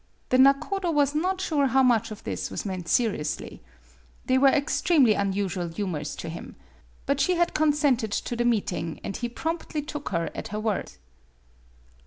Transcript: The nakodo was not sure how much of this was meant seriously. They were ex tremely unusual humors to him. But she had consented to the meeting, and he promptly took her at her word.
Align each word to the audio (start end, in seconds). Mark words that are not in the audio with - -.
The 0.29 0.39
nakodo 0.39 0.89
was 0.91 1.13
not 1.13 1.39
sure 1.39 1.67
how 1.67 1.83
much 1.83 2.09
of 2.09 2.23
this 2.23 2.49
was 2.49 2.65
meant 2.65 2.87
seriously. 2.87 3.61
They 4.25 4.39
were 4.39 4.47
ex 4.47 4.81
tremely 4.81 5.15
unusual 5.15 5.67
humors 5.67 6.15
to 6.15 6.27
him. 6.27 6.55
But 7.05 7.19
she 7.19 7.35
had 7.35 7.53
consented 7.53 8.09
to 8.13 8.35
the 8.35 8.43
meeting, 8.43 8.99
and 9.03 9.15
he 9.15 9.29
promptly 9.29 9.83
took 9.83 10.09
her 10.09 10.31
at 10.33 10.47
her 10.47 10.59
word. 10.59 10.93